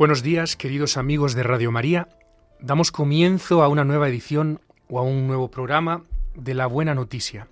[0.00, 2.08] Buenos días, queridos amigos de Radio María.
[2.58, 7.48] Damos comienzo a una nueva edición o a un nuevo programa de La Buena Noticia.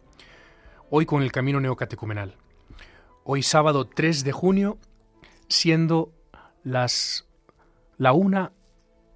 [0.88, 2.36] Hoy con el Camino Neocatecumenal.
[3.24, 4.78] Hoy sábado 3 de junio,
[5.48, 6.10] siendo
[6.64, 7.26] las
[7.98, 8.52] la una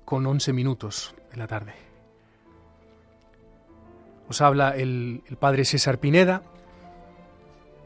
[0.05, 1.73] con 11 minutos de la tarde.
[4.29, 6.43] Os habla el, padre César Pineda.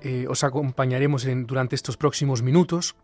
[0.02, 2.96] Eh, os acompañaremos en, durante estos próximos minutos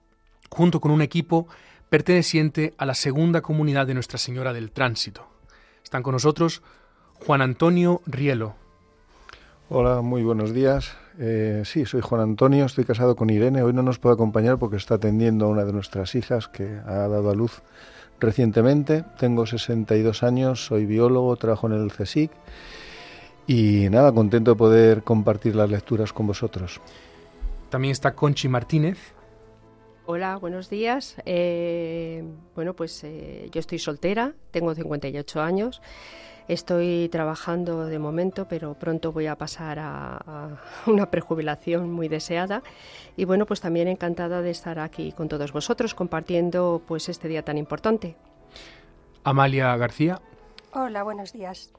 [0.50, 1.46] junto con un equipo
[1.92, 5.26] perteneciente a la segunda comunidad de Nuestra Señora del Tránsito.
[5.84, 6.62] Están con nosotros
[7.26, 8.54] Juan Antonio Rielo.
[9.68, 10.96] Hola, muy buenos días.
[11.18, 13.62] Eh, sí, soy Juan Antonio, estoy casado con Irene.
[13.62, 17.08] Hoy no nos puede acompañar porque está atendiendo a una de nuestras hijas que ha
[17.08, 17.60] dado a luz
[18.20, 19.04] recientemente.
[19.18, 22.30] Tengo 62 años, soy biólogo, trabajo en el CSIC
[23.46, 26.80] y nada, contento de poder compartir las lecturas con vosotros.
[27.68, 29.12] También está Conchi Martínez.
[30.14, 31.16] Hola, buenos días.
[31.24, 32.22] Eh,
[32.54, 35.80] bueno, pues eh, yo estoy soltera, tengo 58 años.
[36.48, 42.62] Estoy trabajando de momento, pero pronto voy a pasar a, a, una prejubilación muy deseada.
[43.16, 47.42] Y bueno, pues también encantada de estar aquí con todos vosotros compartiendo pues este día
[47.42, 48.14] tan importante.
[49.24, 50.20] Amalia García.
[50.74, 51.72] Hola, buenos días.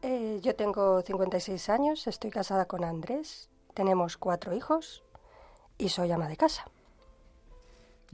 [0.00, 5.02] Eh, yo tengo 56 años, estoy casada con Andrés, tenemos cuatro hijos
[5.76, 6.66] y soy ama de casa.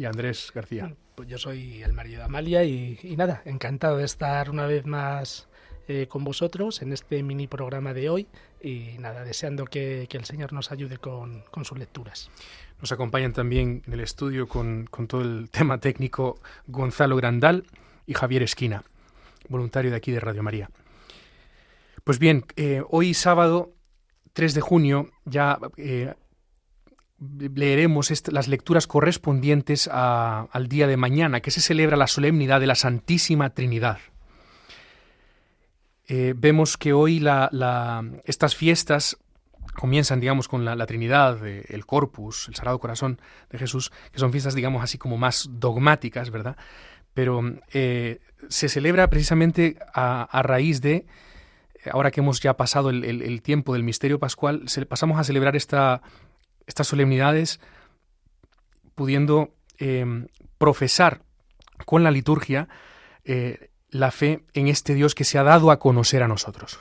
[0.00, 0.94] Y Andrés García.
[1.14, 4.86] Pues yo soy el marido de Amalia y, y nada, encantado de estar una vez
[4.86, 5.46] más
[5.88, 8.26] eh, con vosotros en este mini programa de hoy
[8.62, 12.30] y nada, deseando que, que el Señor nos ayude con, con, sus lecturas.
[12.80, 17.66] Nos acompañan también en el estudio con, con todo el tema técnico Gonzalo Grandal
[18.06, 18.84] y Javier Esquina,
[19.50, 20.70] voluntario de aquí de Radio María.
[22.04, 23.74] Pues bien, eh, hoy sábado
[24.32, 26.14] 3 de junio ya eh,
[27.20, 32.74] leeremos las lecturas correspondientes al día de mañana, que se celebra la solemnidad de la
[32.74, 33.98] Santísima Trinidad.
[36.08, 37.24] Eh, vemos que hoy
[38.24, 39.18] estas fiestas
[39.74, 43.20] comienzan, digamos, con la, Trinidad, eh, el Corpus, el Sagrado Corazón
[43.50, 46.56] de Jesús, que son fiestas, digamos, así como más dogmáticas, ¿verdad?
[47.14, 47.42] Pero
[47.72, 51.06] eh, se celebra precisamente a, raíz de,
[51.92, 56.02] ahora que hemos ya pasado el, tiempo del misterio pascual, pasamos a celebrar esta
[56.70, 57.60] estas solemnidades
[58.94, 60.26] pudiendo eh,
[60.56, 61.22] profesar
[61.84, 62.68] con la liturgia
[63.24, 66.78] eh, la fe en este Dios que se ha dado a conocer a nosotros.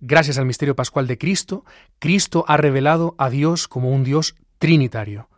[0.00, 1.64] Gracias al misterio pascual de Cristo,
[1.98, 5.28] Cristo ha revelado a Dios como un Dios trinitario,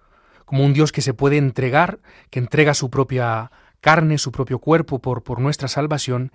[0.46, 2.00] como un Dios que se puede entregar,
[2.30, 3.50] que entrega su propia
[3.80, 6.32] carne, su propio cuerpo por, por nuestra salvación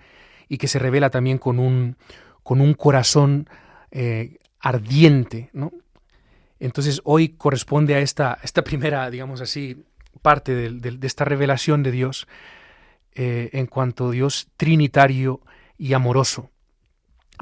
[0.48, 1.96] y que se revela también con un,
[2.42, 3.48] con un corazón
[3.90, 5.72] eh, ardiente, ¿no?
[6.62, 9.84] Entonces hoy corresponde a esta, esta primera, digamos así,
[10.22, 12.28] parte de, esta revelación de Dios
[13.16, 15.40] eh, en cuanto a Dios trinitario
[15.76, 16.50] y amoroso.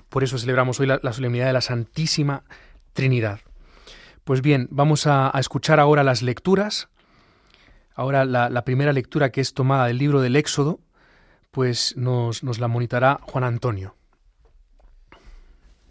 [0.09, 2.45] Por eso celebramos hoy la, solemnidad de la Santísima
[2.95, 3.41] Trinidad.
[4.25, 6.89] Pues bien, vamos a, escuchar ahora las lecturas.
[7.95, 10.81] Ahora la, la, primera lectura que es tomada del libro del Éxodo,
[11.51, 13.95] pues nos, nos la monitará Juan Antonio.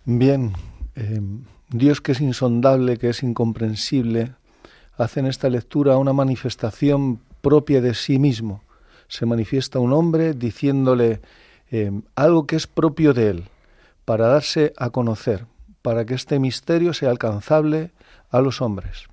[0.05, 0.53] Bien,
[0.95, 1.21] eh,
[1.69, 4.33] Dios que es insondable, que es incomprensible,
[4.97, 8.63] hace en esta lectura una manifestación propia de sí mismo.
[9.07, 11.21] Se manifiesta un hombre diciéndole
[11.71, 13.43] eh, algo que es propio de él,
[14.05, 15.45] para darse a conocer,
[15.81, 17.91] para que este misterio sea alcanzable
[18.31, 19.07] a los hombres.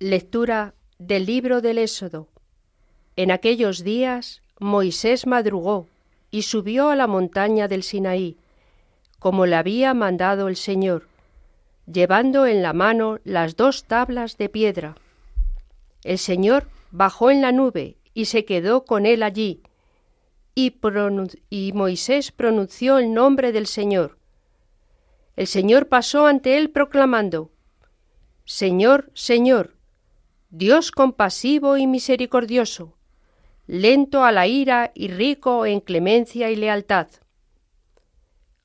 [0.00, 2.26] Lectura del libro del Éxodo.
[3.16, 5.86] En aquellos días Moisés madrugó
[6.30, 8.36] y subió a la montaña del Sinaí
[9.20, 11.06] como le había mandado el Señor,
[11.86, 14.96] llevando en la mano las dos tablas de piedra.
[16.02, 19.62] El Señor bajó en la nube y se quedó con él allí,
[20.54, 20.74] y,
[21.48, 24.18] y, Moisés pronunció el nombre del Señor.
[25.36, 27.52] El Señor pasó ante él proclamando,
[28.44, 29.76] Señor, Señor,
[30.50, 32.96] Dios compasivo y misericordioso,
[33.66, 37.06] lento a la ira y rico en clemencia y lealtad.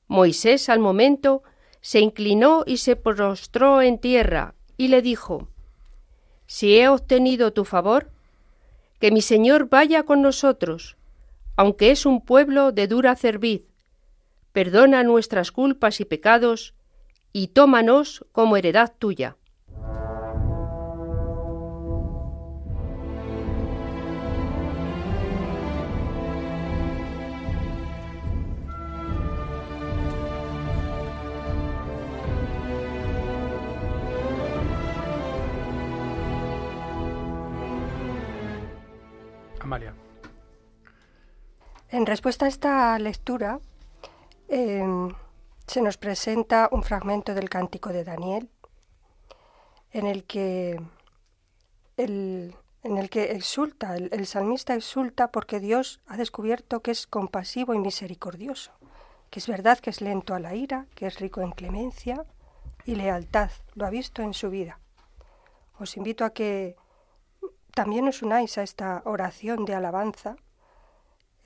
[0.08, 1.42] Moisés al momento
[1.80, 5.48] se inclinó y se prostró en tierra y le dijo,
[6.46, 8.10] Si he obtenido tu favor,
[9.00, 10.96] que mi Señor vaya con nosotros,
[11.56, 13.62] aunque es un pueblo de dura cerviz,
[14.52, 16.74] perdona nuestras culpas y pecados,
[17.32, 19.36] y tómanos como heredad tuya.
[41.88, 43.60] En respuesta a esta lectura,
[44.48, 45.14] em,
[45.68, 48.50] se nos presenta un fragmento del cántico de Daniel,
[49.92, 50.80] en el que
[51.96, 57.72] el, en el que exulta, el, salmista exulta porque Dios ha descubierto que es compasivo
[57.72, 58.72] y misericordioso,
[59.30, 62.24] que es verdad que es lento a la ira, que es rico en clemencia
[62.84, 64.80] y lealtad, lo ha visto en su vida.
[65.78, 66.74] Os invito a que
[67.74, 70.36] también os unáis a esta oración de alabanza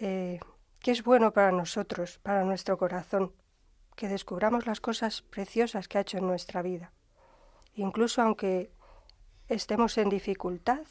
[0.00, 0.40] eh,
[0.80, 3.34] que es bueno para nosotros, para nuestro corazón,
[3.96, 6.90] que descubramos las cosas preciosas que ha hecho en nuestra vida.
[7.74, 8.72] Incluso aunque
[9.48, 10.86] estemos en dificultad,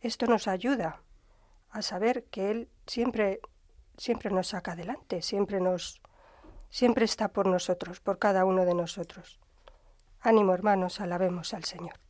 [0.00, 1.02] esto nos ayuda
[1.70, 3.40] a saber que Él siempre,
[3.96, 6.00] siempre nos saca adelante, siempre nos,
[6.70, 9.40] siempre está por nosotros, por cada uno de nosotros.
[10.20, 12.07] Ánimo, hermanos, alabemos al Señor.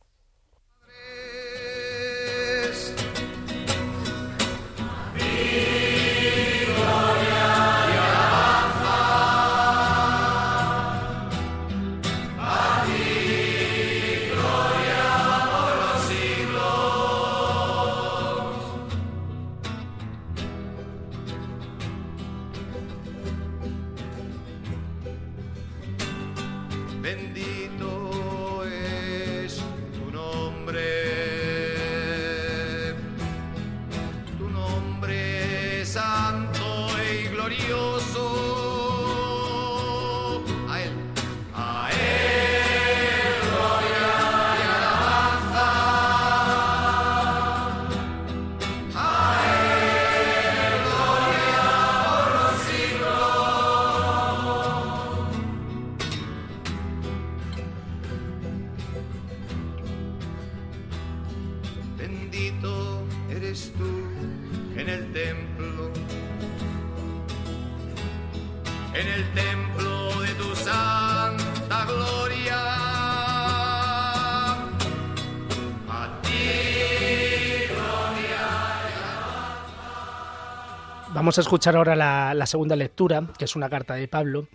[81.29, 84.47] Vamos a escuchar ahora la, segunda lectura, que es una carta de Pablo,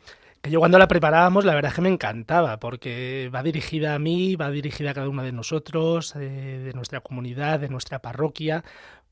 [0.43, 4.01] que yo cuando la preparábamos la verdad es que me encantaba, porque va dirigida a
[4.01, 8.65] mí, va dirigida a cada uno de nosotros, eh, de nuestra comunidad, de nuestra parroquia,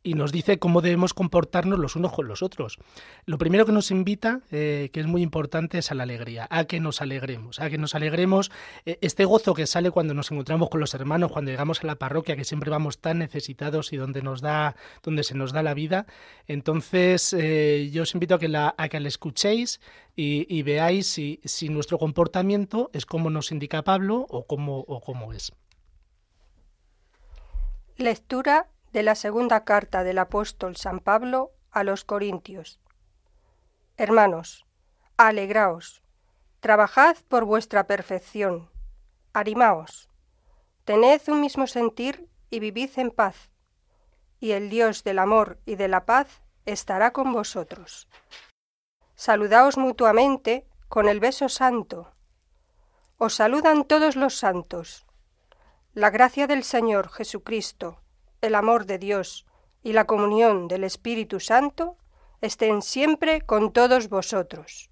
[0.02, 2.78] y nos dice cómo debemos comportarnos los unos con los otros.
[3.24, 6.64] Lo primero que nos invita, eh, que es muy importante, es a la alegría, a
[6.64, 8.50] que nos alegremos, a que nos alegremos.
[8.84, 11.96] Eh, este gozo que sale cuando nos encontramos con los hermanos, cuando llegamos a la
[11.96, 15.74] parroquia, que siempre vamos tan necesitados y donde nos da, donde se nos da la
[15.74, 16.06] vida.
[16.48, 19.80] Entonces, eh, yo os invito a que la, a que la escuchéis
[20.14, 25.32] y, veáis si, si, nuestro comportamiento es como nos indica Pablo o cómo, o cómo
[25.32, 25.52] es.
[27.96, 32.78] Lectura de la segunda carta del apóstol San Pablo a los Corintios.
[33.96, 34.66] Hermanos,
[35.16, 36.02] alegraos,
[36.60, 38.70] trabajad por vuestra perfección,
[39.32, 40.10] animaos,
[40.84, 43.50] tened un mismo sentir y vivid en paz,
[44.40, 48.08] y el Dios del amor y de la paz estará con vosotros.
[49.14, 52.12] Saludaos mutuamente con el beso santo.
[53.16, 55.06] Os saludan todos los santos.
[55.94, 58.01] La gracia del Señor Jesucristo,
[58.42, 59.46] el amor de Dios
[59.82, 61.96] y la comunión del Espíritu Santo
[62.40, 64.90] estén siempre con todos vosotros.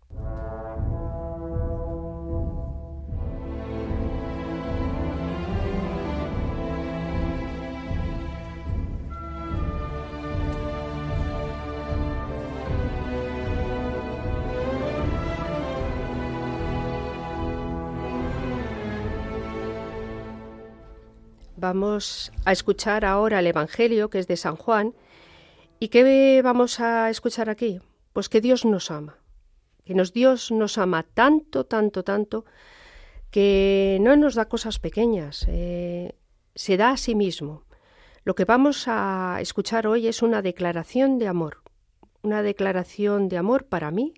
[21.61, 24.95] Vamos a escuchar ahora el Evangelio, que es de San Juan.
[25.79, 27.83] ¿Y qué vamos a escuchar aquí?
[28.15, 29.19] Pues que Dios nos ama.
[29.85, 32.47] Que nos, Dios nos ama tanto, tanto, tanto,
[33.31, 36.17] que no nos da cosas pequeñas, eh,
[36.55, 37.65] se da a sí mismo.
[38.25, 41.59] Lo que vamos a escuchar hoy es una declaración de amor,
[42.23, 44.15] una declaración de amor para mí,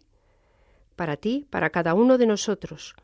[0.95, 2.95] para ti, para cada uno de nosotros.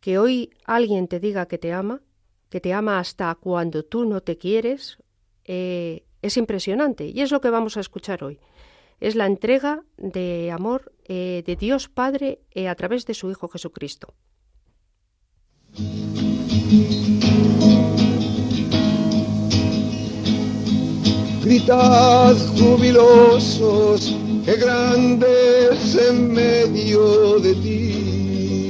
[0.00, 2.00] Que hoy alguien te diga que te ama,
[2.50, 4.98] que te ama hasta cuando tú no te quieres,
[5.44, 8.38] eh, es impresionante y es lo que vamos a escuchar hoy.
[8.98, 13.48] Es la entrega de amor eh, de Dios Padre eh, a través de su Hijo
[13.48, 14.12] Jesucristo.
[21.42, 24.14] Gritad jubilosos,
[24.44, 28.69] que grandes en medio de ti,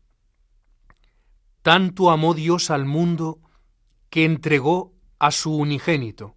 [1.61, 3.39] Tanto amó Dios al mundo
[4.09, 6.35] que entregó a su unigénito,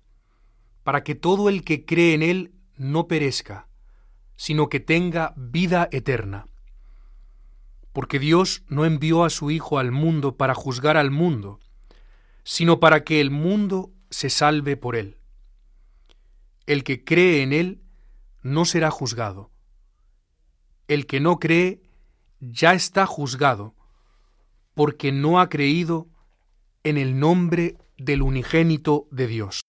[0.83, 3.69] para que todo el que cree en Él no perezca,
[4.37, 6.47] sino que tenga vida eterna.
[7.93, 11.61] Porque Dios no envió a su Hijo al mundo para juzgar al mundo,
[12.43, 15.17] sino para que el mundo se salve por Él.
[16.67, 17.83] El que cree en Él
[18.43, 19.51] no será juzgado.
[20.87, 21.83] El que no cree
[22.41, 23.75] ya está juzgado,
[24.75, 26.09] porque no ha creído
[26.83, 29.61] en el nombre del unigénito de Dios.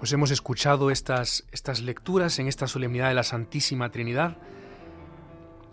[0.00, 4.38] Pues hemos escuchado estas, estas lecturas en esta solemnidad de la Santísima Trinidad,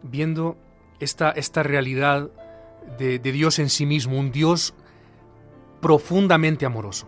[0.03, 0.57] viendo
[1.00, 2.29] esta, esta realidad
[2.98, 4.74] de, Dios en sí mismo, un Dios
[5.79, 7.07] profundamente amoroso.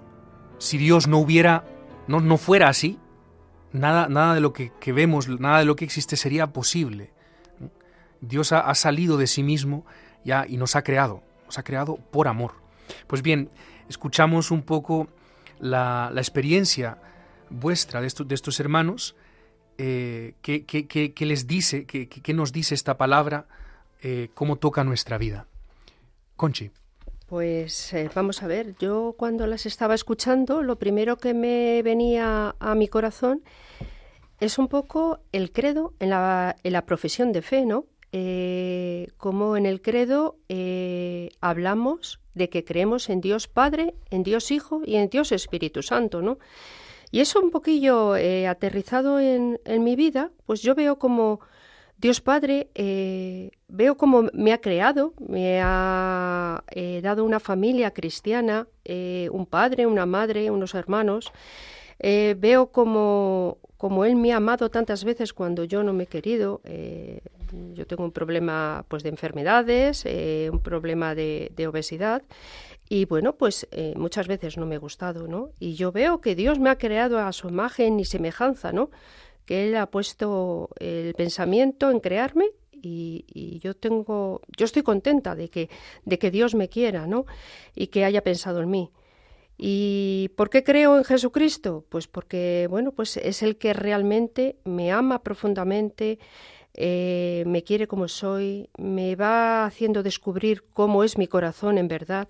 [0.59, 1.65] Si Dios no hubiera,
[2.07, 2.97] no, no fuera así,
[3.73, 7.11] nada, nada de lo que, vemos, nada de lo que existe sería posible.
[8.21, 9.85] Dios ha, salido de sí mismo
[10.23, 12.53] ya y nos ha creado, nos ha creado por amor.
[13.07, 13.49] Pues bien,
[13.89, 15.09] escuchamos un poco
[15.59, 16.97] la, la experiencia
[17.49, 19.15] vuestra de, estos, de estos hermanos,
[19.81, 23.47] eh, ¿qué, les dice, qué, nos dice esta palabra,
[24.01, 25.47] eh, cómo toca nuestra vida?
[26.35, 26.71] Conchi.
[27.27, 32.55] Pues eh, vamos a ver, yo cuando las estaba escuchando, lo primero que me venía
[32.59, 33.41] a mi corazón
[34.39, 37.85] es un poco el credo en la, en la profesión de fe, ¿no?
[39.17, 40.35] como en el credo
[41.41, 46.23] hablamos de que creemos en Dios Padre, en Dios Hijo y en Dios Espíritu Santo,
[46.23, 46.39] ¿no?
[47.11, 51.39] Y eso un poquillo eh, aterrizado en, en, mi vida, pues yo veo como
[51.97, 58.67] Dios Padre, eh, veo como me ha creado, me ha eh, dado una familia cristiana,
[59.31, 61.31] un padre, una madre, unos hermanos.
[61.99, 66.61] veo como, como Él me ha amado tantas veces cuando yo no me he querido.
[67.73, 70.05] yo tengo un problema pues, de enfermedades,
[70.51, 72.23] un problema de, de obesidad.
[72.91, 75.51] Y bueno, pues eh, muchas veces no me he gustado, ¿no?
[75.59, 78.89] Y yo veo que Dios me ha creado a su imagen y semejanza, ¿no?
[79.45, 82.47] Que Él ha puesto el pensamiento en crearme
[82.81, 85.69] y, yo tengo, yo estoy contenta de que,
[86.05, 87.25] de que Dios me quiera, ¿no?
[87.75, 88.91] Y que haya pensado en mí.
[89.57, 91.85] ¿Y por qué creo en Jesucristo?
[91.89, 96.17] Pues porque, bueno, pues es el que realmente me ama profundamente,
[96.73, 102.27] eh, me quiere como soy, me va haciendo descubrir cómo es mi corazón en verdad,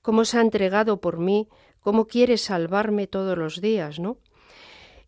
[0.00, 1.48] cómo se ha entregado por mí,
[1.80, 4.18] cómo quiere salvarme todos los días, ¿no?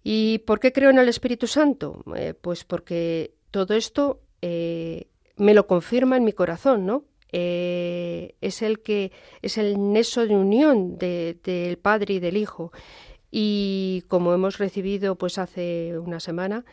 [0.02, 2.04] ¿Y por qué creo en el Espíritu Santo?
[2.14, 7.04] Eh, pues porque todo esto eh, me lo confirma en mi corazón, ¿no?
[7.36, 9.10] es el que
[9.42, 12.70] es el neso de unión del Padre y del Hijo.
[13.28, 16.64] Y como hemos recibido pues hace una semana,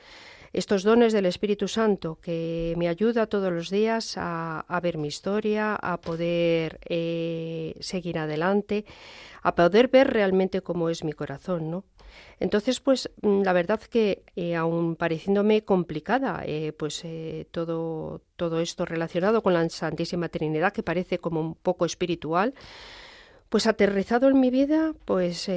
[0.53, 5.75] estos dones del Espíritu Santo que me ayuda todos los días a, ver mi historia,
[5.75, 8.85] a poder eh, seguir adelante,
[9.43, 11.85] a poder ver realmente cómo es mi corazón, ¿no?
[12.41, 17.03] Entonces, pues mm, la verdad que eh, aun pareciéndome complicada, eh, pues
[17.51, 22.53] todo, todo esto relacionado con la Santísima Trinidad, que parece como un poco espiritual,
[23.47, 25.49] pues aterrizado en mi vida, pues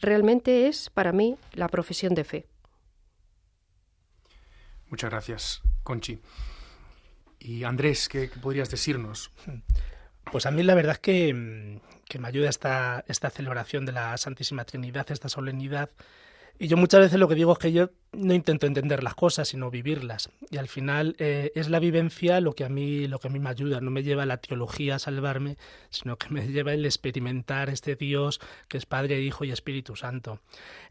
[0.00, 2.53] realmente es para mí la profesión de fe.
[4.94, 6.20] Muchas gracias, Conchi.
[7.40, 9.32] Y Andrés, ¿qué, podrías decirnos?
[10.30, 14.16] Pues a mí la verdad es que, mm, me ayuda esta, esta celebración de la
[14.16, 15.90] Santísima Trinidad, esta solemnidad,
[16.56, 19.48] y yo muchas veces lo que digo es que yo no intento entender las cosas,
[19.48, 20.30] sino vivirlas.
[20.50, 23.40] Y al final eh, es la vivencia lo que a mí lo que a mí
[23.40, 23.80] me ayuda.
[23.80, 25.56] No me lleva la teología a salvarme,
[25.90, 30.40] sino que me lleva el experimentar este Dios que es Padre, Hijo y Espíritu Santo.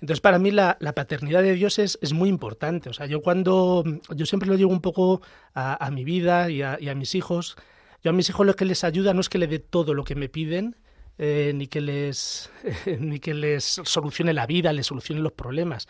[0.01, 2.89] Entonces para mí la, paternidad de Dios es, es, muy importante.
[2.89, 5.21] O sea, yo cuando yo siempre lo digo un poco
[5.53, 7.55] a, mi vida y a, y a mis hijos.
[8.03, 10.03] Yo a mis hijos lo que les ayuda no es que le dé todo lo
[10.03, 10.75] que me piden,
[11.17, 12.49] eh, ni, que les,
[12.99, 15.87] ni que les solucione la vida, les solucione los problemas.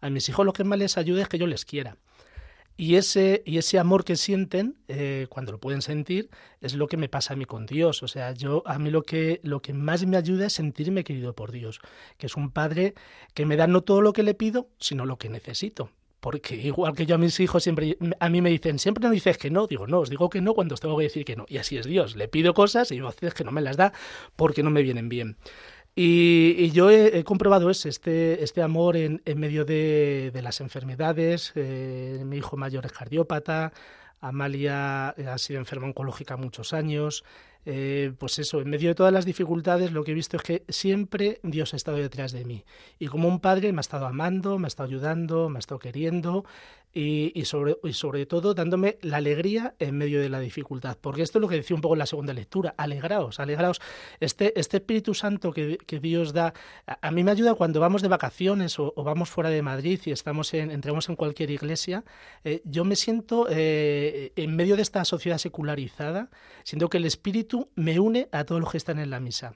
[0.00, 1.96] A mis hijos lo que más les ayuda es que yo les quiera.
[2.78, 6.28] Y ese, y ese amor que sienten, eh, cuando lo pueden sentir,
[6.60, 8.02] es lo que me pasa a mí con Dios.
[8.02, 11.34] O sea, yo a mí lo que, lo que más me ayuda es sentirme querido
[11.34, 11.80] por Dios,
[12.18, 12.94] que es un Padre
[13.32, 15.90] que me da no todo lo que le pido, sino lo que necesito
[16.26, 19.38] porque igual que yo a mis hijos siempre a mí me dicen, siempre no dices
[19.38, 21.46] que no, digo, no, os digo que no cuando os tengo que decir que no.
[21.48, 23.92] Y así es Dios, le pido cosas y veces que no me las da
[24.34, 25.36] porque no me vienen bien.
[25.94, 31.52] Y, yo he, comprobado ese, este, este amor en, en medio de, de, las enfermedades.
[31.54, 33.72] Eh, mi hijo mayor es cardiópata,
[34.20, 37.22] Amalia ha sido enferma oncológica muchos años.
[37.68, 40.64] Eh, pues eso, en medio de todas las dificultades, lo que he visto es que
[40.68, 42.64] siempre Dios ha estado detrás de mí.
[43.00, 45.80] Y como un padre me ha estado amando, me ha estado ayudando, me ha estado
[45.80, 46.44] queriendo
[46.98, 50.96] y, sobre, y sobre todo dándome la alegría en medio de la dificultad.
[50.98, 53.82] Porque esto es lo que decía un poco en la segunda lectura, alegraos, alegraos.
[54.18, 56.54] Este, este Espíritu Santo que, Dios da,
[56.86, 60.54] a, mí me ayuda cuando vamos de vacaciones o, vamos fuera de Madrid y estamos
[60.54, 62.02] en, entramos en cualquier iglesia,
[62.44, 66.30] eh, yo me siento eh, en medio de esta sociedad secularizada,
[66.64, 69.54] siento que el Espíritu me une a todos los que están en la misa.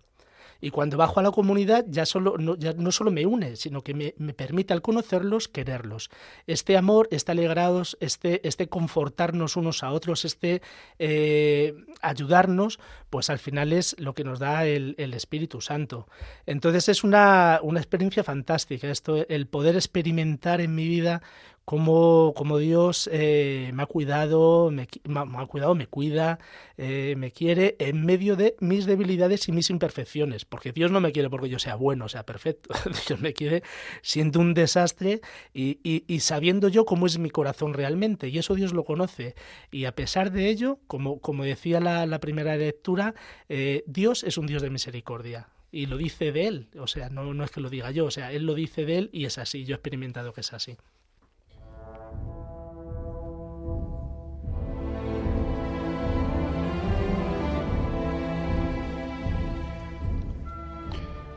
[0.61, 3.83] Y cuando bajo a la comunidad ya, solo, no, ya no solo me une, sino
[3.83, 6.11] que me, permite al conocerlos quererlos.
[6.47, 10.63] Este amor, este alegrados, este, este confortarnos unos a otros, este
[10.99, 16.07] eh, ayudarnos, pues al final es lo que nos da el, Espíritu Santo.
[16.47, 21.23] Entonces es una, una experiencia fantástica esto, el poder experimentar en mi vida
[21.71, 26.41] cómo, Dios eh, me ha cuidado, me, ha cuidado, me cuida,
[26.77, 31.13] eh, me quiere en medio de mis debilidades y mis imperfecciones, porque Dios no me
[31.13, 32.75] quiere porque yo sea bueno, sea perfecto,
[33.07, 33.63] Dios me quiere
[34.03, 35.21] siendo un desastre
[35.55, 39.37] y, sabiendo yo cómo es mi corazón realmente, y eso Dios lo conoce,
[39.71, 43.15] y a pesar de ello, como, como decía la, primera lectura,
[43.49, 45.51] eh, Dios es un Dios de misericordia.
[45.71, 48.11] Y lo dice de él, o sea, no, no es que lo diga yo, o
[48.11, 50.77] sea, él lo dice de él y es así, yo he experimentado que es así.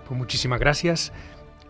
[0.08, 1.14] Pues muchísimas gracias.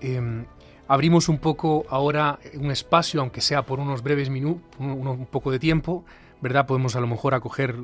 [0.02, 0.46] Em,
[0.88, 5.60] abrimos un poco ahora un espacio, aunque sea por unos breves minutos, un, poco de
[5.60, 6.06] tiempo,
[6.42, 6.66] ¿verdad?
[6.66, 7.76] Podemos a lo mejor acoger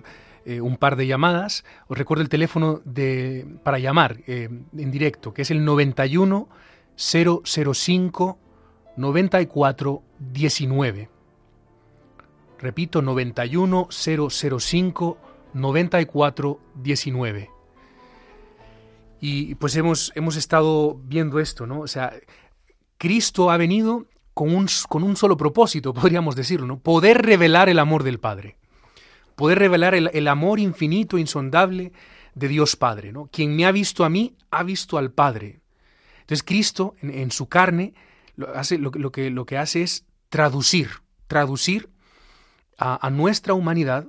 [0.46, 1.64] eh, un par de llamadas.
[1.88, 6.48] Os recuerdo el teléfono de, para llamar eh, en directo, que es el 91
[6.96, 8.38] 005
[8.98, 11.10] 94 19.
[12.60, 15.18] Repito, 91 005
[15.54, 17.59] 94 19.
[19.20, 21.82] Y pues hemos, hemos estado viendo esto, ¿no?
[21.82, 22.14] O sea,
[22.98, 26.80] Cristo ha venido con un, con un solo propósito, podríamos decirlo, ¿no?
[26.80, 28.58] Poder revelar el amor del Padre.
[29.36, 31.94] Poder revelar el, amor infinito, insondable
[32.36, 33.28] de Dios Padre, ¿no?
[33.28, 35.62] Quien me ha visto a mí, ha visto al Padre.
[36.22, 37.94] Entonces Cristo, en, su carne,
[38.36, 40.90] lo, hace, lo, que, lo que hace es traducir,
[41.28, 41.90] traducir
[42.78, 44.08] a, a nuestra humanidad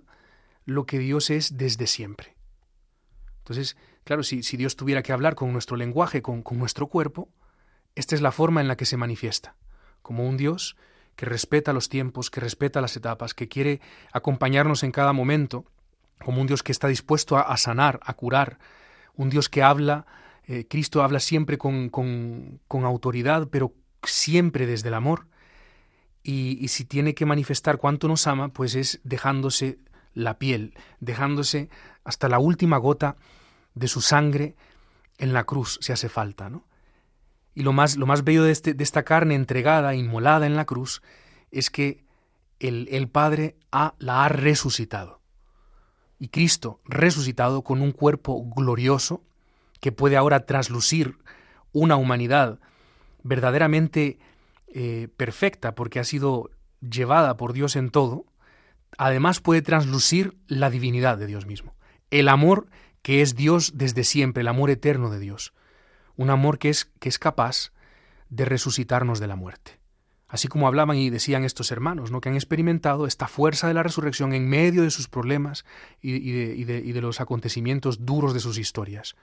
[0.65, 2.35] lo que Dios es desde siempre.
[3.39, 7.29] Entonces, Claro, si, Dios tuviera que hablar con nuestro lenguaje, con, nuestro cuerpo,
[7.95, 9.57] esta es la forma en la que se manifiesta,
[10.03, 10.77] como un Dios
[11.17, 13.81] que respeta los tiempos, que respeta las etapas, que quiere
[14.13, 15.67] acompañarnos en cada momento,
[16.25, 18.59] como un Dios que está dispuesto a, sanar, a curar,
[19.15, 20.07] un Dios que habla,
[20.47, 21.91] eh, Cristo habla siempre con,
[22.71, 25.27] autoridad, pero siempre desde el amor,
[26.23, 29.79] y, y, si tiene que manifestar cuánto nos ama, pues es dejándose
[30.13, 31.71] la piel, dejándose
[32.05, 33.17] hasta la última gota
[33.75, 34.57] de su sangre
[35.19, 36.65] en la cruz, si hace falta, ¿no?
[37.55, 40.65] Y lo más, lo más bello de, este, de esta carne entregada, inmolada en la
[40.65, 41.03] cruz,
[41.51, 42.05] es que
[42.59, 45.21] el, el Padre ha, la ha resucitado.
[46.19, 49.23] Y Cristo, resucitado con un cuerpo glorioso,
[49.81, 51.17] que puede ahora traslucir
[51.73, 52.61] una humanidad
[53.23, 54.19] verdaderamente
[54.69, 58.27] eh, perfecta, porque ha sido llevada por Dios en todo,
[58.99, 61.75] además puede traslucir la divinidad de Dios mismo.
[62.11, 62.69] El amor
[63.03, 65.53] que es Dios desde siempre, el amor eterno de Dios,
[66.17, 67.73] un amor que es, que es capaz
[68.29, 69.81] de resucitarnos de la muerte.
[70.29, 72.21] Así como hablaban y decían estos hermanos, ¿no?
[72.21, 75.65] que han experimentado esta fuerza de la resurrección en medio de sus problemas
[76.01, 79.17] y, de, los acontecimientos duros de sus historias.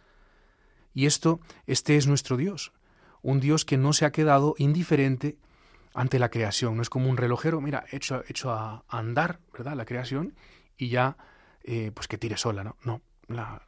[0.94, 2.74] Y esto, este es nuestro Dios,
[3.22, 5.38] un Dios que no se ha quedado indiferente
[5.94, 6.76] ante la creación.
[6.76, 9.76] No es como un relojero, mira, hecho, hecho a andar, ¿verdad?
[9.78, 10.36] La creación
[10.78, 11.16] y ya,
[11.64, 12.76] eh, pues que tire sola, ¿no?
[12.84, 13.67] No, la,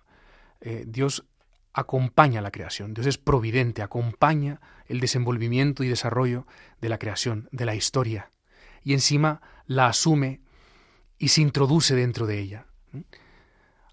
[0.61, 1.25] eh, Dios
[1.73, 6.45] acompaña la creación, Dios es providente, acompaña el desenvolvimiento y desarrollo
[6.81, 8.29] de la creación, de la historia,
[8.83, 10.41] y encima la asume
[11.17, 12.65] y se introduce dentro de ella.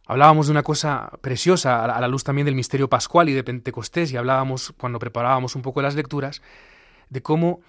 [0.07, 4.13] Hablábamos de una cosa preciosa a la luz también del misterio pascual y de Pentecostés,
[4.13, 6.43] y hablábamos cuando preparábamos un poco las lecturas,
[7.11, 7.61] de cómo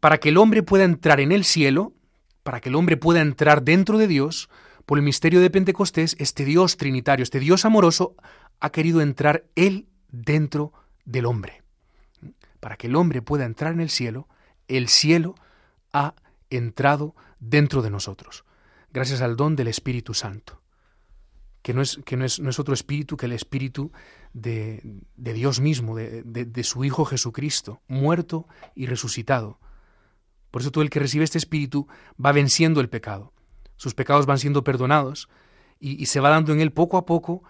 [0.00, 1.92] para que el hombre pueda entrar en el cielo,
[2.42, 4.48] para que el hombre pueda entrar dentro de Dios,
[4.88, 8.14] por el misterio de Pentecostés, este Dios trinitario, este Dios amoroso,
[8.60, 10.72] ha querido entrar Él dentro
[11.04, 11.62] del hombre.
[12.60, 14.28] Para que el hombre pueda entrar en el cielo,
[14.66, 15.34] el cielo
[15.92, 16.14] ha
[16.50, 18.44] entrado dentro de nosotros,
[18.92, 20.60] gracias al don del Espíritu Santo,
[21.62, 23.92] que no es, que no es, no es otro espíritu que el espíritu
[24.32, 24.82] de,
[25.16, 29.60] de Dios mismo, de, de su Hijo Jesucristo, muerto y resucitado.
[30.50, 31.86] Por eso todo el que recibe este espíritu
[32.18, 33.32] va venciendo el pecado
[33.78, 35.30] sus pecados van siendo perdonados
[35.80, 37.44] y, se va dando en él poco a poco,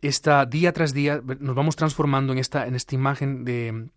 [0.00, 3.90] esta día tras día, nos vamos transformando en esta, en esta imagen de,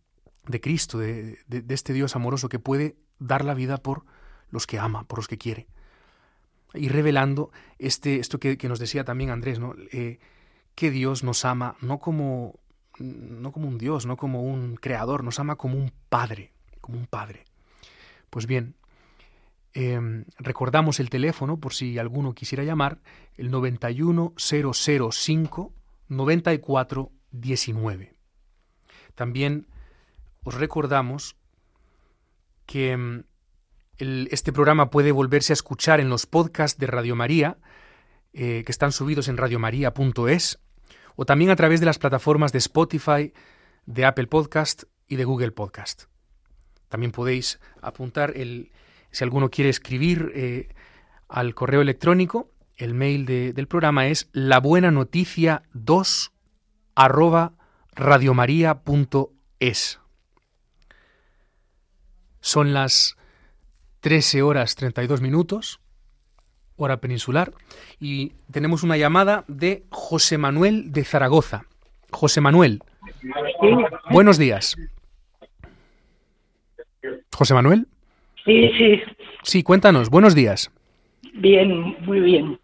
[0.47, 4.05] de Cristo, de, de, este Dios amoroso que puede dar la vida por
[4.49, 5.67] los que ama, por los que quiere.
[6.73, 9.75] Y revelando este, esto que, nos decía también Andrés, ¿no?
[9.91, 10.19] Eh,
[10.75, 12.59] que Dios nos ama no como,
[12.99, 17.05] no como un Dios, no como un creador, nos ama como un Padre, como un
[17.05, 17.45] Padre.
[18.31, 18.75] Pues bien,
[19.73, 22.99] Em, recordamos el teléfono por si alguno quisiera llamar,
[23.35, 25.73] el 91005
[26.07, 28.15] 9419.
[29.15, 29.67] También
[30.43, 31.35] os recordamos
[32.65, 33.23] que em,
[33.97, 37.57] este programa puede volverse a escuchar en los podcasts de Radio María,
[38.33, 40.59] eh, que están subidos en radiomaria.es,
[41.15, 43.33] o también a través de las plataformas de Spotify,
[43.85, 46.05] de Apple Podcast y de Google Podcast.
[46.89, 48.71] También podéis apuntar el,
[49.11, 50.69] si alguno quiere escribir eh,
[51.27, 56.31] al correo electrónico, el mail del programa es la buena noticia 2
[56.95, 57.53] arroba
[57.95, 59.99] radiomaria.es.
[62.39, 63.17] Son las
[64.01, 65.79] 13 horas 32 minutos,
[66.75, 67.53] hora peninsular,
[67.99, 71.65] y tenemos una llamada de José Manuel de Zaragoza.
[72.11, 72.83] José Manuel,
[74.11, 74.75] buenos días.
[77.35, 77.87] José Manuel.
[78.45, 79.01] Sí, sí.
[79.43, 80.09] Sí, cuéntanos.
[80.09, 80.71] Buenos días.
[81.33, 82.59] Bien, muy bien.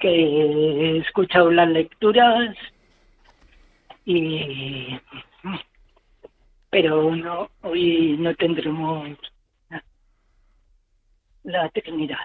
[0.00, 2.56] Que he escuchado las lecturas
[4.06, 4.98] y
[6.70, 9.18] pero no hoy no tendremos
[11.42, 12.16] la Trinidad.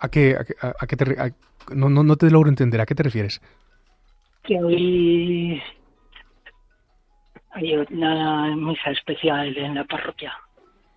[0.00, 1.04] ¿A qué, a, qué te,
[1.74, 2.80] no, no, no te logro entender?
[2.80, 3.40] ¿A qué te refieres?
[4.42, 5.62] Que hoy
[7.52, 10.32] hay una misa especial en la parroquia.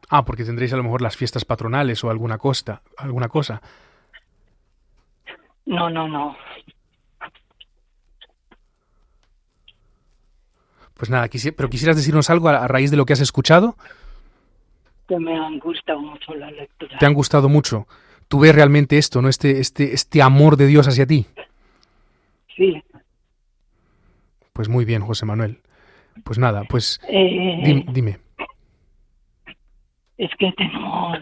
[0.10, 3.62] Ah, porque tendréis a lo mejor las fiestas patronales o alguna costa, alguna cosa.
[5.66, 6.36] No, no, no.
[10.94, 13.76] Pues nada, pero quisieras decirnos algo a, raíz de lo que has escuchado.
[15.08, 17.00] Que me han gustado mucho las lecturas.
[17.00, 17.88] Te han gustado mucho.
[18.28, 21.26] ¿Tú ves realmente esto, no este, este, este amor de Dios hacia ti?
[22.56, 22.82] Sí.
[24.54, 25.60] Pues muy bien, José Manuel.
[26.24, 28.20] Pues nada, pues eh, dime,
[30.18, 31.20] Es que tenemos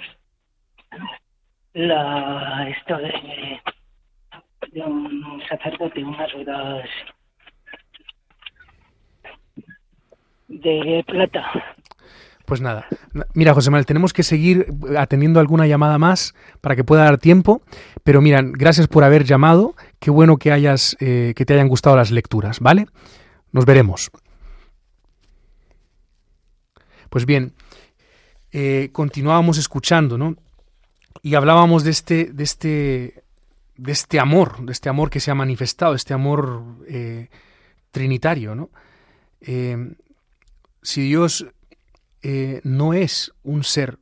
[1.74, 6.90] la esto de, un sacerdote, unas bodas
[10.48, 11.44] de plata.
[12.46, 12.86] Pues nada,
[13.34, 17.62] mira José Manuel, tenemos que seguir atendiendo alguna llamada más para que pueda dar tiempo,
[18.04, 21.96] pero mira, gracias por haber llamado, qué bueno que hayas, eh, que te hayan gustado
[21.96, 22.88] las lecturas, ¿vale?
[23.54, 24.12] Nos veremos.
[27.10, 27.54] Pues bien,
[28.56, 30.36] eh, continuábamos escuchando, ¿no?
[31.24, 33.24] Y hablábamos de este, de este,
[33.78, 37.30] de este amor, de este amor que se ha manifestado, este amor eh,
[37.89, 38.70] trinitario, ¿no?
[39.42, 39.96] Eh,
[40.84, 41.48] si Dios
[42.63, 44.00] no es un ser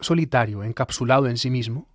[0.00, 1.86] solitario, encapsulado en sí mismo,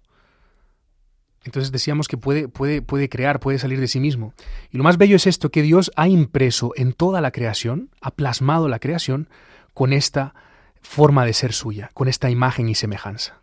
[1.43, 4.33] entonces decíamos que puede, puede, puede crear, puede salir de sí mismo.
[4.71, 8.11] Y lo más bello es esto, que Dios ha impreso en toda la creación, ha
[8.11, 9.27] plasmado la creación,
[9.73, 10.33] con esta
[10.83, 13.41] forma de ser suya, con esta imagen y semejanza.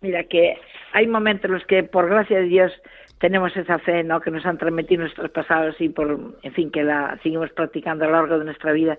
[0.03, 0.59] Mira que
[0.93, 2.73] hay momentos en los que, por gracia de Dios,
[3.19, 4.21] tenemos esa fe, ¿no?
[4.21, 8.09] Que nos han transmitido nuestros pasados y por, en fin, que la seguimos practicando a
[8.09, 8.99] lo largo de nuestra vida.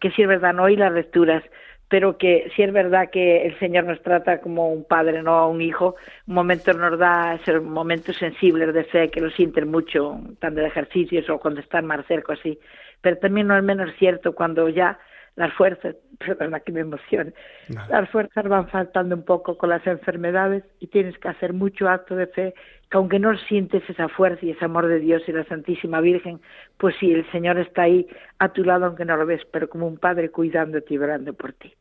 [0.00, 1.44] Que sí es verdad, no oí las lecturas,
[1.88, 5.46] pero que sí es verdad que el Señor nos trata como un padre, no a
[5.46, 5.94] un hijo.
[6.26, 10.66] Un momento nos da esos momentos sensibles de fe que lo sienten mucho, tanto de
[10.66, 12.58] ejercicios o cuando están más cerca, así.
[13.00, 14.98] Pero también no es menos cierto cuando ya
[15.40, 17.32] las fuerzas, perdona que me emocione,
[17.68, 18.00] Nada.
[18.00, 22.14] las fuerzas van faltando un poco con las enfermedades y tienes que hacer mucho acto
[22.14, 22.54] de fe,
[22.90, 26.40] que aunque no sientes esa fuerza y ese amor de Dios y la Santísima Virgen,
[26.76, 28.06] pues sí, el Señor está ahí
[28.38, 31.54] a tu lado aunque no lo ves, pero como un padre cuidándote y velando por
[31.54, 31.72] ti.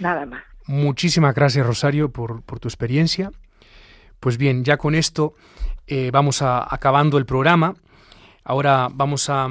[0.00, 0.42] Nada más.
[0.66, 3.30] Muchísimas gracias, Rosario, por, por tu experiencia.
[4.18, 5.34] Pues bien, ya con esto
[5.86, 7.74] eh, vamos a, acabando el programa.
[8.44, 9.46] Ahora vamos a,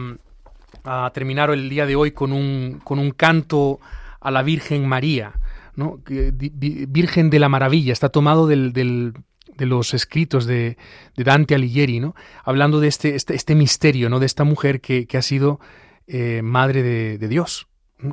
[0.83, 3.79] a terminar el día de hoy con un, con un canto
[4.19, 5.33] a la Virgen María,
[5.75, 5.99] ¿no?
[6.07, 7.93] Virgen de la Maravilla.
[7.93, 9.13] Está tomado del, del-
[9.55, 10.77] de los escritos de,
[11.15, 12.15] de Dante Alighieri, ¿no?
[12.43, 14.19] Hablando de este, este, este misterio, ¿no?
[14.19, 15.59] De esta mujer que, que ha sido
[16.07, 17.67] eh, madre de, de Dios.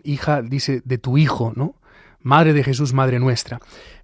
[0.04, 1.76] Hija, dice, de tu hijo, ¿no?
[2.20, 3.58] Madre de Jesús, Madre nuestra.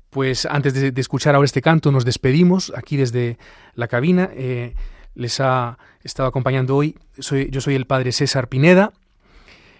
[0.08, 3.36] Pues antes de, de escuchar ahora este canto, nos despedimos aquí desde
[3.74, 4.30] la cabina.
[4.32, 4.74] Eh,
[5.16, 6.96] les ha estado acompañando hoy.
[7.18, 8.92] Soy, yo soy el padre César Pineda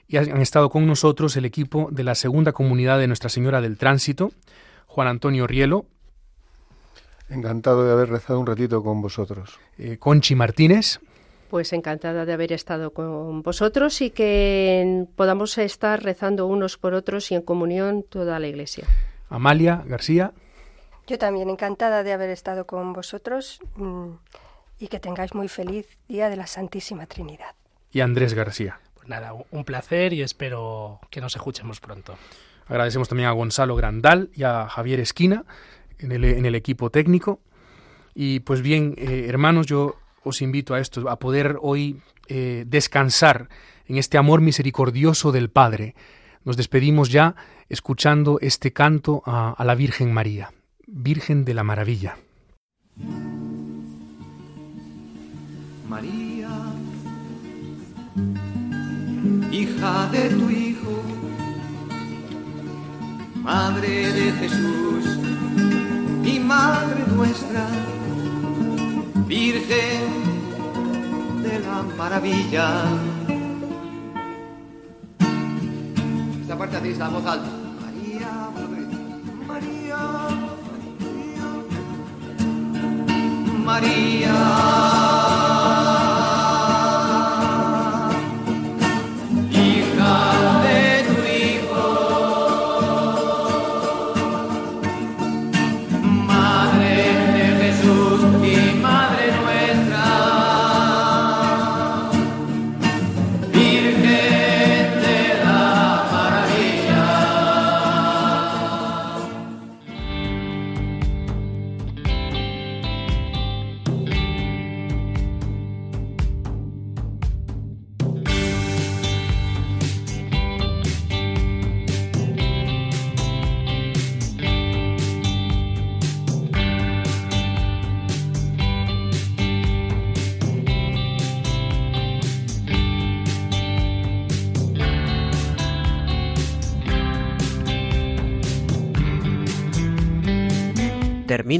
[0.09, 3.77] y han estado con nosotros el equipo de la segunda comunidad de Nuestra Señora del
[3.79, 4.33] Tránsito,
[4.87, 5.87] Juan Antonio Rielo,
[7.29, 9.59] Encantado de haber rezado un ratito con vosotros.
[9.79, 11.01] eh, Conchi Martínez,
[11.51, 17.33] Pues encantada de haber estado con vosotros y que podamos estar rezando unos por otros
[17.33, 18.87] y en comunión toda la Iglesia.
[19.29, 20.33] Amalia García,
[21.09, 24.11] Yo también encantada de haber estado con vosotros mm,
[24.79, 27.55] y que tengáis muy feliz Día de la Santísima Trinidad.
[27.93, 28.79] y Andrés García.
[28.95, 32.17] Pues nada, un placer y espero que nos escuchemos pronto.
[32.67, 35.45] Agradecemos también a Gonzalo Grandal y a Javier Esquina
[35.99, 37.41] en el, en el equipo técnico.
[38.15, 43.49] Y pues bien, eh, hermanos, yo os invito a esto, a poder hoy eh, descansar
[43.87, 45.95] en este amor misericordioso del Padre.
[46.45, 47.37] Nos despedimos ya
[47.69, 50.53] escuchando este canto a, a la Virgen María,
[50.87, 52.17] Virgen de la Maravilla.
[55.88, 56.49] María,
[59.53, 61.03] hija de tu Hijo,
[63.37, 65.18] Madre de Jesús
[66.25, 67.68] y Madre nuestra,
[69.29, 70.03] Virgen
[71.42, 72.85] de la Maravilla.
[76.40, 77.51] Esta parte hacéis la voz alta.
[77.81, 78.51] María,
[79.46, 79.99] María,
[83.64, 84.27] María.
[84.27, 84.96] Hija